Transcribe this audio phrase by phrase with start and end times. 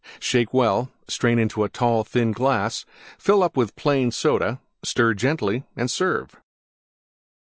[0.19, 2.85] Shake well; strain into tall, thin glass;
[3.19, 6.37] fill up with Plain Soda; stir gently and serve.